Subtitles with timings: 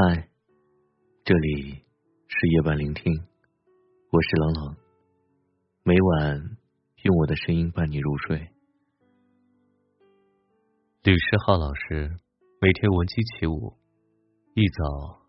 [0.00, 0.28] 嗨，
[1.24, 1.72] 这里
[2.28, 3.12] 是夜晚聆听，
[4.12, 4.76] 我是冷冷。
[5.82, 6.56] 每晚
[7.02, 8.48] 用我的声音伴你入睡。
[11.02, 12.16] 吕世浩老师
[12.60, 13.74] 每天闻鸡起舞，
[14.54, 15.20] 一早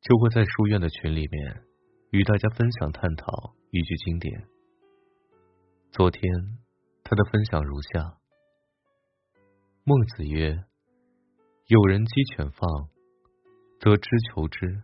[0.00, 1.62] 就会在书院的群里面
[2.10, 4.48] 与大家分享探讨一句经典。
[5.92, 6.28] 昨天
[7.04, 8.18] 他的分享如下：
[9.84, 10.64] 孟子曰
[11.68, 12.88] ：“有人鸡犬放。”
[13.80, 14.82] 则知求之，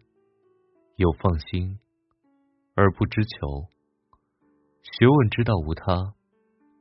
[0.96, 1.80] 有放心
[2.74, 3.66] 而不知求。
[4.82, 6.14] 学问之道无他，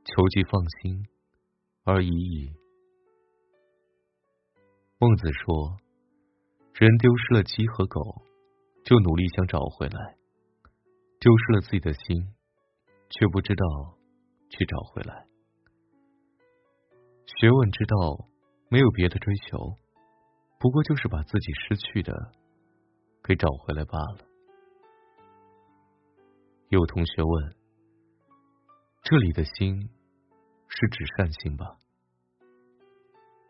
[0.06, 1.08] 求即放心
[1.84, 2.54] 而已矣。
[5.00, 5.78] 孟子说，
[6.76, 8.22] 人丢失了鸡和狗，
[8.84, 10.16] 就努力想找回来；
[11.20, 12.28] 丢失了自己的心，
[13.10, 13.98] 却不知道
[14.50, 15.26] 去找回来。
[17.26, 18.30] 学问之道
[18.70, 19.83] 没有别的追求。
[20.64, 22.32] 不过就是把自己失去的
[23.22, 24.20] 给找回来罢了。
[26.70, 27.54] 有同学问
[29.04, 29.90] ：“这里的心
[30.70, 31.66] 是指善心吧？”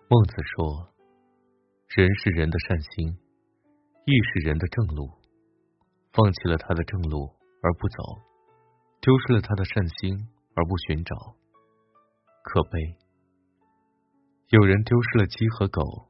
[0.09, 0.91] 孟子说
[1.95, 3.15] ：“人是人的善心，
[4.05, 5.07] 亦是人的正路。
[6.13, 7.29] 放弃了他的正路
[7.61, 8.03] 而不走，
[9.01, 10.17] 丢失了他的善心
[10.55, 11.15] 而不寻找，
[12.41, 12.97] 可悲。
[14.49, 16.09] 有人丢失了鸡和狗。”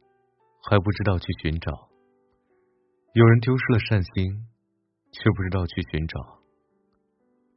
[0.66, 1.90] 还不知道去寻找，
[3.14, 4.48] 有人丢失了善心，
[5.12, 6.40] 却不知道去寻找。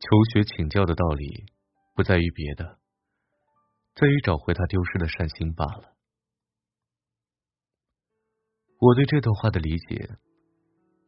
[0.01, 1.47] 求学请教的道理，
[1.95, 2.79] 不在于别的，
[3.95, 5.95] 在于找回他丢失的善心罢了。
[8.81, 10.17] 我对这段话的理解，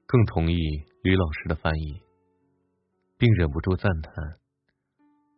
[0.06, 0.56] 更同意
[1.02, 2.00] 吕老师的翻译，
[3.19, 4.12] 并忍不住赞叹：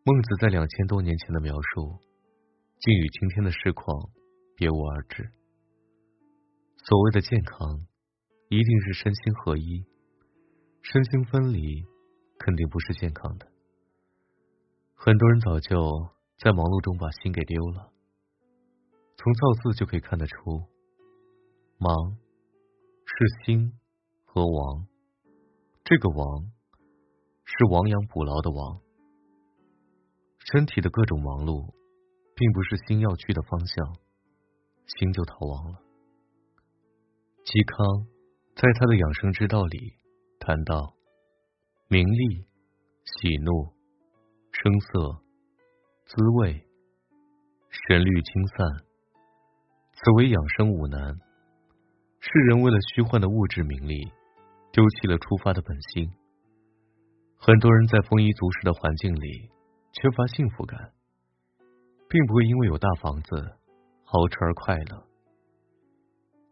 [0.04, 1.98] 孟子在两千多年前的描述，
[2.80, 4.10] 竟与今天的市况
[4.54, 5.32] 别无二致。
[6.82, 7.86] 所谓的健康，
[8.48, 9.84] 一定是身心合一，
[10.80, 11.84] 身心分离，
[12.38, 13.46] 肯定不是健康的。
[14.94, 15.76] 很多人早就
[16.38, 17.92] 在忙碌中把心给丢了。
[19.16, 20.64] 从造字就可以看得出，
[21.76, 22.16] 忙
[23.04, 23.78] 是心
[24.24, 24.86] 和亡，
[25.84, 26.50] 这个亡
[27.44, 28.80] 是亡羊补牢的亡。
[30.38, 31.74] 身体的各种忙碌，
[32.34, 33.96] 并不是心要去的方向，
[34.86, 35.89] 心就逃亡了。
[37.44, 38.06] 嵇康
[38.54, 39.94] 在他的养生之道里
[40.38, 40.94] 谈到：
[41.88, 42.44] 名利、
[43.04, 43.72] 喜怒、
[44.52, 45.24] 声色、
[46.06, 46.62] 滋味、
[47.70, 48.84] 神律清散，
[49.94, 51.00] 此为养生五难。
[52.20, 54.04] 世人为了虚幻的物质名利，
[54.70, 56.08] 丢弃了出发的本心。
[57.36, 59.50] 很多人在丰衣足食的环境里
[59.92, 60.92] 缺乏幸福感，
[62.06, 63.56] 并不会因为有大房子、
[64.04, 65.09] 豪车而快乐。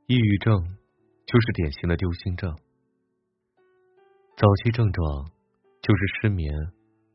[0.09, 0.77] 抑郁症。
[1.31, 2.57] 就是典型的丢心症，
[4.35, 5.31] 早期症状
[5.83, 6.51] 就是失眠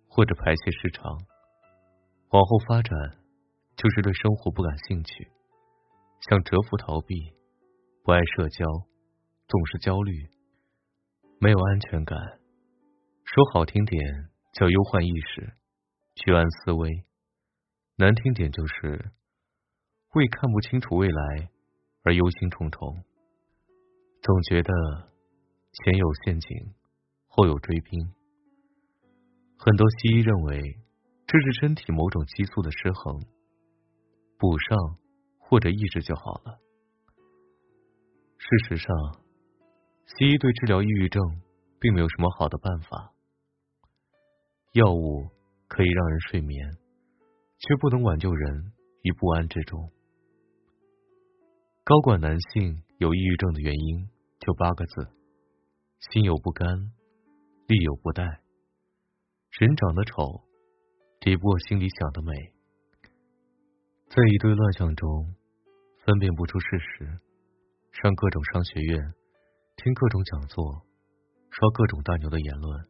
[0.07, 1.17] 或者排泄失常，
[2.29, 2.91] 往后发展
[3.75, 5.31] 就是对生活不感兴趣，
[6.29, 7.33] 想蛰伏逃避，
[8.03, 8.67] 不爱社交，
[9.47, 10.29] 总是焦虑，
[11.39, 12.19] 没有安全感，
[13.25, 15.53] 说好听点叫忧患意识，
[16.13, 17.03] 居安思危，
[17.95, 19.11] 难听点就是
[20.09, 21.49] 会看不清楚未来
[22.03, 23.03] 而忧心忡忡。
[24.21, 24.71] 总觉得
[25.71, 26.73] 前有陷阱，
[27.27, 28.13] 后有追兵。
[29.57, 30.79] 很多西医认为
[31.25, 33.19] 这是身体某种激素的失衡，
[34.37, 34.97] 补上
[35.39, 36.59] 或者抑制就好了。
[38.37, 38.93] 事实上，
[40.05, 41.23] 西医对治疗抑郁症
[41.79, 43.13] 并没有什么好的办法。
[44.73, 45.29] 药物
[45.67, 46.69] 可以让人睡眠，
[47.59, 49.91] 却不能挽救人于不安之中。
[51.85, 54.07] 高管男性有抑郁症的原因。
[54.39, 55.07] 就八个字：
[55.99, 56.65] 心有不甘，
[57.67, 58.23] 力有不逮。
[59.51, 60.43] 人长得丑，
[61.19, 62.31] 抵不过心里想的美。
[64.07, 65.35] 在一堆乱象中，
[66.05, 67.19] 分辨不出事实，
[67.91, 69.13] 上各种商学院，
[69.75, 70.85] 听各种讲座，
[71.49, 72.87] 刷各种大牛的言论，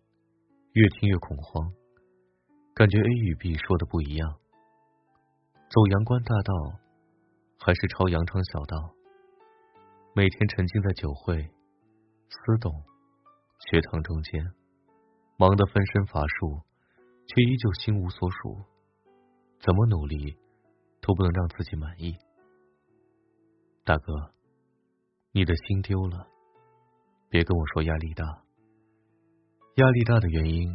[0.74, 1.72] 越听越恐慌，
[2.76, 4.40] 感觉 A 与 B 说的不一样。
[5.70, 6.80] 走阳关大道，
[7.66, 8.94] 还是抄羊肠小道？
[10.14, 11.50] 每天沉浸在酒会、
[12.28, 12.74] 私董、
[13.72, 14.52] 学堂中间，
[15.38, 16.60] 忙得分身乏术，
[17.26, 18.58] 却依旧心无所属。
[19.62, 20.38] 怎么努力
[21.00, 22.18] 都不能让自己满意。
[23.86, 24.34] 大哥，
[25.32, 26.28] 你的心丢了，
[27.30, 28.26] 别跟我说压力大。
[29.76, 30.70] 压力大的原因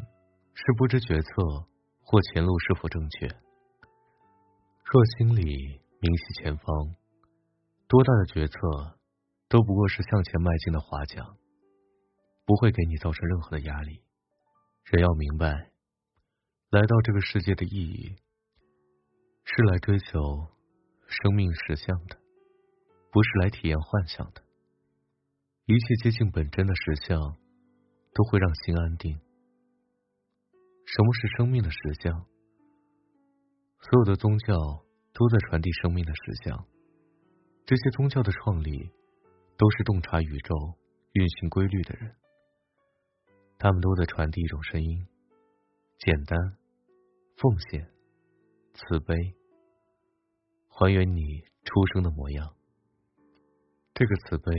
[0.55, 1.31] 是不知决策
[2.01, 3.27] 或前路是否正确。
[3.27, 6.95] 若心里明晰前方，
[7.89, 8.59] 多大的决策？
[9.49, 11.37] 都不过是向前迈进的划桨。
[12.45, 14.03] 不会给你造成任何的压力。
[14.85, 15.71] 人要明白，
[16.71, 18.17] 来到这个世界的意义
[19.45, 20.49] 是来追求
[21.07, 22.17] 生命实相的，
[23.13, 24.43] 不是来体验幻想的。
[25.67, 27.37] 一切接近本真的实相，
[28.15, 29.21] 都会让心安定。
[30.87, 32.25] 什么是生命的实相？
[33.81, 34.57] 所有的宗教
[35.19, 36.65] 都在传递生命的实相。
[37.67, 38.89] 这些宗教的创立，
[39.57, 40.55] 都是洞察宇宙
[41.13, 42.15] 运行规律的人。
[43.59, 45.09] 他们都在传递一种声音：
[45.99, 46.39] 简单、
[47.37, 47.91] 奉献、
[48.75, 49.17] 慈悲，
[50.69, 52.55] 还原你出生的模样。
[53.95, 54.53] 这个慈悲，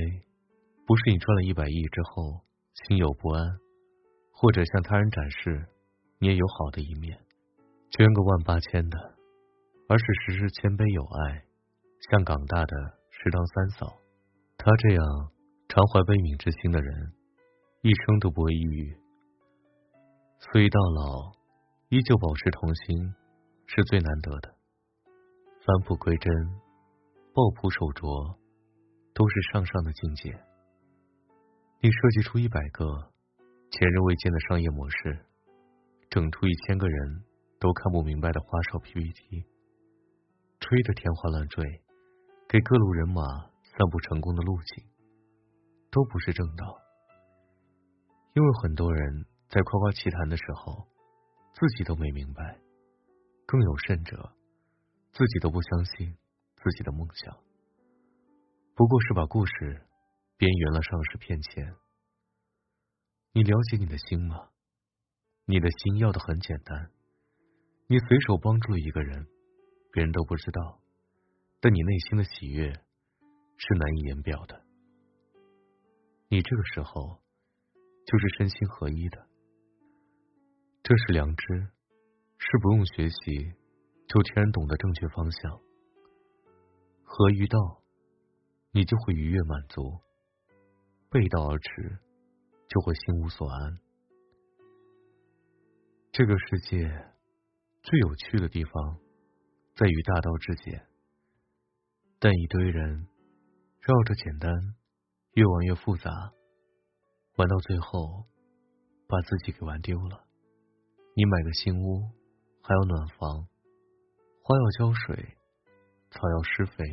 [0.86, 2.42] 不是你赚了一百亿之后
[2.84, 3.58] 心有不安，
[4.34, 5.70] 或者向他人展示
[6.18, 7.18] 你也有好的一面，
[7.92, 9.16] 捐个万八千的，
[9.90, 11.44] 而是时时谦卑有爱，
[12.12, 12.74] 像港大的
[13.10, 13.98] 食堂三嫂。
[14.56, 15.02] 她这样
[15.68, 17.12] 常怀悲悯之心的人。
[17.82, 18.98] 一生都不会抑郁，
[20.52, 21.32] 所以到老
[21.88, 23.16] 依旧保持童心
[23.68, 24.54] 是最难得的。
[25.64, 26.30] 返璞归真、
[27.34, 28.38] 抱朴守拙，
[29.14, 30.38] 都是上上的境界。
[31.80, 32.86] 你设计出一百个
[33.72, 35.26] 前人未见的商业模式，
[36.10, 37.24] 整出一千个人
[37.62, 39.46] 都看不明白的花哨 PPT，
[40.70, 41.82] 吹得天花乱坠，
[42.48, 43.24] 给各路人马
[43.64, 44.86] 散布成功的路径，
[45.90, 46.78] 都不是正道。
[48.36, 50.88] 因为很多人在夸夸其谈的时候，
[51.56, 52.62] 自己都没明白；
[53.48, 54.32] 更有甚者，
[55.12, 56.16] 自己都不相信
[56.58, 57.36] 自己的梦想，
[58.76, 59.88] 不过是把故事
[60.38, 61.76] 边缘了上市骗钱。
[63.32, 64.50] 你了解你的心吗？
[65.46, 66.92] 你的心要的很简单，
[67.88, 69.26] 你随手帮助一个人，
[69.92, 70.80] 别人都不知道，
[71.60, 72.72] 但你内心的喜悦
[73.58, 74.64] 是难以言表的。
[76.28, 77.20] 你这个时候。
[78.06, 79.28] 就是身心合一的，
[80.82, 81.68] 这是良知，
[82.40, 83.54] 是不用学习
[84.08, 85.62] 就天然懂得正确方向。
[87.04, 87.84] 合于道，
[88.72, 90.02] 你就会愉悦满足；
[91.12, 92.00] 背道而驰，
[92.68, 93.78] 就会心无所安。
[96.12, 97.14] 这个世界
[97.84, 99.00] 最有趣的地方，
[99.80, 100.86] 在于大道至简，
[102.20, 103.08] 但一堆人
[103.80, 104.52] 绕着简单，
[105.36, 106.12] 越玩越复杂。
[107.38, 108.26] 玩到最后，
[109.08, 110.26] 把自己给玩丢了。
[111.16, 112.12] 你买个新屋，
[112.62, 113.48] 还要暖房，
[114.44, 115.38] 花要浇水，
[116.12, 116.84] 草要施肥；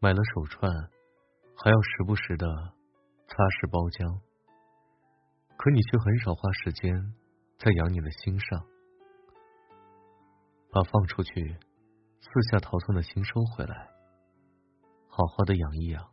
[0.00, 0.72] 买了手串，
[1.54, 2.46] 还要时不时的
[3.28, 4.22] 擦拭包浆。
[5.58, 7.14] 可你却很少花时间
[7.58, 8.66] 在养你的心上，
[10.72, 11.58] 把放出去
[12.18, 13.90] 四下逃窜的心收回来，
[15.06, 16.11] 好好的养一养。